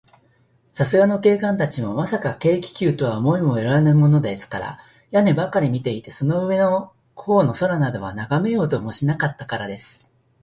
[0.71, 4.79] さすがの警官たちも、まさか、軽気球とは思いもよらぬものですから、
[5.11, 10.11] 屋根ばかりを見ていて、その上のほうの空などは、ながめようともしなかったからです。